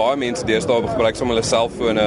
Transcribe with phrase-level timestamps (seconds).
[0.00, 2.06] baie mense deesdae gebruik sommer hulle selfone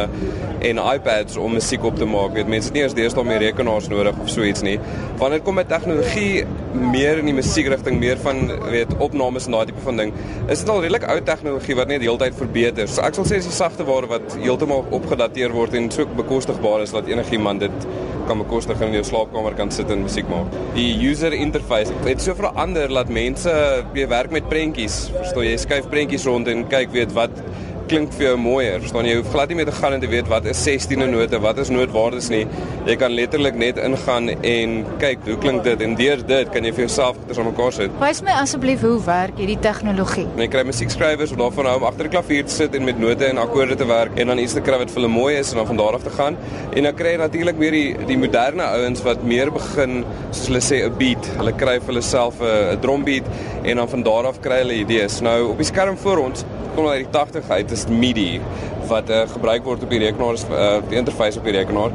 [0.63, 2.33] en iPads om musiek op te maak.
[2.37, 4.77] Weet mense het nie eens deesdae meer rekenaars nodig of so iets nie.
[5.19, 9.83] Wanneer kom met tegnologie meer in die musiekrigting, meer van weet opnames en daai tipe
[9.83, 10.13] van ding,
[10.47, 12.87] is dit al redelik ou tegnologie wat net heeltyd verbeter.
[12.89, 16.87] So ek sal sê dis die sagte ware wat heeltemal opgedateer word en so bekostigbaar
[16.87, 17.87] is dat enigiemand dit
[18.27, 20.47] kan bekostig in jou slaapkamer kan sit en musiek maak.
[20.77, 23.51] Die user interface het so verander dat mense
[23.93, 25.09] weer werk met prentjies.
[25.17, 27.43] Verstaan jy, skuif prentjies rond en kyk weet wat
[27.89, 28.79] klink vir jou mooier.
[28.83, 31.39] Verstaan jy, hoef glad nie meer te gaan en te weet wat is 16de note,
[31.43, 32.43] wat is nootwaardes nie.
[32.87, 36.73] Jy kan letterlik net ingaan en kyk hoe klink dit en deur dit kan jy
[36.75, 37.97] vir jouself goeders aan mekaar sit.
[38.01, 40.25] Wys my asseblief hoe werk hierdie tegnologie?
[40.39, 43.27] Jy kry musiekskrywers wat daarvan hou om agter die klavier te sit en met note
[43.29, 45.61] en akkoorde te werk en dan iets te kry wat vir hulle mooi is en
[45.61, 46.39] dan van daar af te gaan.
[46.73, 50.63] En dan kry jy natuurlik weer die die moderne ouens wat meer begin soos hulle
[50.63, 51.31] sê 'n beat.
[51.37, 53.25] Hulle kry vir hulle self 'n drumbeat
[53.63, 55.21] en dan van daar af kry hulle idees.
[55.21, 56.45] Nou op die skerm voor ons
[56.75, 58.41] kom uit die 80 uit is MIDI
[58.89, 61.93] wat uh, gebruik word op die rekenaar uh, die interface op die rekenaar.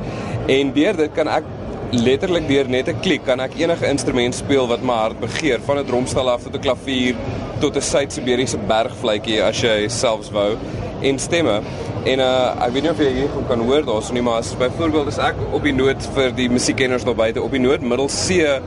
[0.49, 1.49] En deur dit kan ek
[1.93, 5.79] letterlik deur net 'n klik kan ek enige instrument speel wat my hart begeer van
[5.79, 7.15] 'n drumstel af tot 'n klavier
[7.61, 10.57] tot 'n Suid-Siberiese bergfluitjie as jy selfs wou
[11.03, 11.63] en stemme.
[12.05, 15.07] En uh, ek weet nie of jy hier kan hoor daarso nie maar as byvoorbeeld
[15.07, 18.61] as ek op die noot vir die musiekkenners daar buite op die noot middel C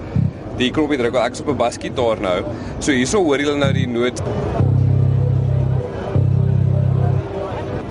[0.58, 2.44] die knoppie druk ek is op 'n basgitaar nou.
[2.80, 4.22] So hierso hoor julle nou die noot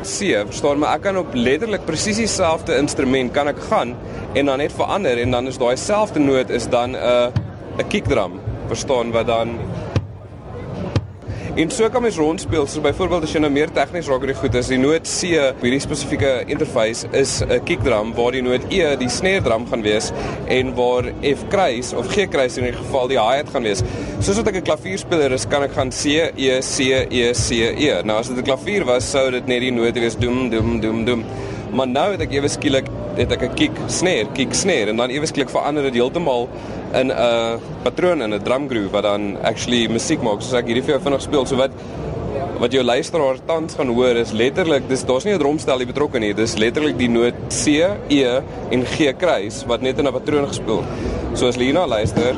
[0.02, 3.94] C, verstaan maar ek kan op letterlik presies dieselfde instrument kan ek gaan
[4.34, 7.28] en dan net verander en dan is daai selfde noot is dan 'n uh,
[7.78, 9.58] 'n kickdrum, verstaan wat dan
[11.56, 12.66] En so kan mens rondspeel.
[12.70, 15.32] So byvoorbeeld as jy nou meer tegnies raak oor die goed is, die noot C
[15.42, 19.82] op hierdie spesifieke interface is 'n kickdrum waar die noot E die snare drum gaan
[19.82, 20.12] wees
[20.46, 23.82] en waar F kruis of G kruis in 'n geval die hi-hat gaan wees.
[24.20, 28.02] Soos wat ek 'n klavierspeler is, kan ek gaan C E C E C E.
[28.04, 31.04] Nou as dit 'n klavier was, sou dit net die note wees doem doem doem
[31.04, 31.24] doem.
[31.72, 32.86] Maar nou het ek ewe skielik
[33.20, 36.48] het ek 'n kick snare, kick snare en dan ewe skielik verander dit heeltemal
[36.94, 40.66] in 'n uh, patroon in 'n drum groove wat dan actually musiek maak soos ek
[40.66, 41.46] hierdie vir jou vinnig speel.
[41.46, 41.70] So wat
[42.60, 46.32] wat jou luisteraar tans gaan hoor is letterlik dis daar's nie 'n drumstel betrokke nie
[46.34, 47.66] dis letterlik die noot C
[48.08, 50.84] E en G kruis wat net in 'n patroon gespeel.
[51.34, 52.36] So as Lina luister.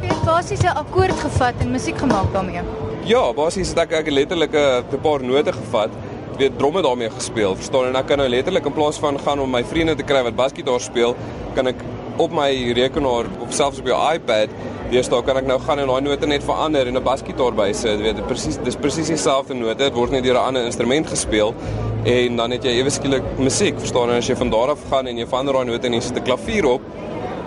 [0.00, 2.62] Het basies 'n akkoord gevat en musiek gemaak daarmee?
[3.06, 5.90] Ja basies het ek ek letterlik 'n paar note gevat
[6.38, 9.50] weet dromme daarmee gespeel, verstaan en ek kan nou letterlik in plaas van gaan om
[9.50, 11.16] my vriende te kry wat basgitaar speel,
[11.54, 11.82] kan ek
[12.22, 14.52] op my rekenaar of selfs op jou iPad,
[14.92, 18.16] deesdae kan ek nou gaan en daai note net verander en 'n basgitaar bysit, weet
[18.18, 21.54] jy, presies dis presies dieselfde note, dit word net deur 'n ander instrument gespeel
[22.04, 25.06] en dan het jy ewe skielik musiek, verstaan en as jy van daar af gaan
[25.06, 26.82] en jy verander daai note en jy sit 'n klavier op,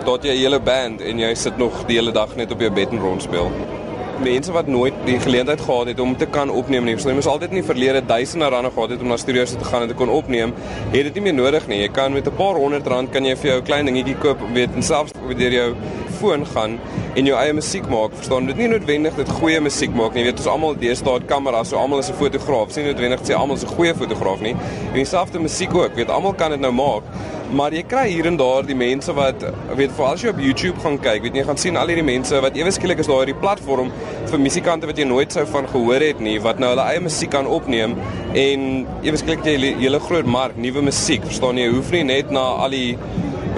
[0.04, 2.70] tot jy 'n hele band en jy sit nog die hele dag net op jou
[2.70, 3.77] bed en rondspeel
[4.22, 6.94] mense wat nooit die geleentheid gehad het om te kan opneem nie.
[6.94, 9.82] Ons het altyd in die verlede duisende rande gehad het om na studio's te gaan
[9.82, 10.54] en te kon opneem.
[10.90, 11.80] Het dit nie meer nodig nie.
[11.80, 14.38] Jy kan met 'n paar honderd rand kan jy vir jou 'n klein dingetjie koop,
[14.52, 15.74] weet, en selfs deur jou
[16.18, 16.78] foon gaan
[17.14, 18.10] en jou eie musiek maak.
[18.14, 20.24] Verstaan, dit nie noodwendig dit goeie musiek maak nie.
[20.24, 22.72] Jy weet, ons almal deesdae het kameras, so almal is 'n fotograaf.
[22.72, 24.54] Sien noodwendig sê almal is 'n goeie fotograaf nie.
[24.92, 25.94] En dieselfde musiek ook.
[25.94, 27.02] Weet, almal kan dit nou maak.
[27.48, 29.44] Maar jy kry hier en daar die mense wat
[29.76, 32.40] weet veral as jy op YouTube gaan kyk, weet jy gaan sien al hierdie mense
[32.44, 33.88] wat ewe skielik is daar hierdie platform
[34.30, 37.30] vir musikante wat jy nooit sou van gehoor het nie wat nou hulle eie musiek
[37.32, 37.96] kan opneem
[38.34, 38.68] en
[39.02, 42.76] ewe skielik jy hele groot mark nuwe musiek verstaan jy hoef nie net na al
[42.76, 42.96] die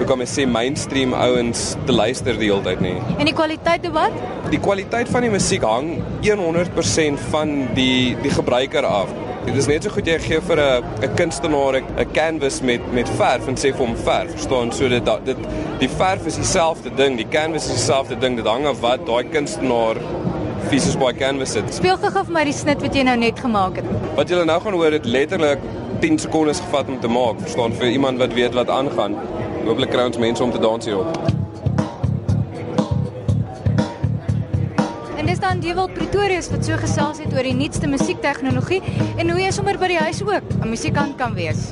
[0.01, 2.95] hoe kan mens sê mainstream ouens te luister die hele tyd nie.
[3.19, 4.15] En die kwaliteit wat?
[4.49, 5.91] Die kwaliteit van die musiek hang
[6.25, 9.11] 100% van die die gebruiker af.
[9.45, 13.09] Dit is net so goed jy gee vir 'n 'n kunstenaar 'n canvas met met
[13.09, 14.71] verf en sê vir hom verf, verstaan?
[14.71, 15.37] So dit dit
[15.79, 19.23] die verf is dieselfde ding, die canvas is dieselfde ding, dit hang af wat daai
[19.29, 19.97] kunstenaar
[20.69, 21.73] fisies by canvas sit.
[21.73, 23.91] Speel gou vir my die snit wat jy nou net gemaak het.
[24.15, 25.59] Wat jy nou gaan hoor, dit letterlik
[26.01, 27.73] 10 sekondes gevat om te maak, verstaan?
[27.73, 29.17] Vir iemand wat weet wat aangaan.
[29.65, 31.17] Hooplik kry ons mense om te dans hierop.
[35.21, 38.81] En dis dan Dewald Pretorius wat so gesels het oor die nuutste musiektegnologie
[39.21, 41.71] en hoe jy sommer by die huis ook 'n musiekant kan wees.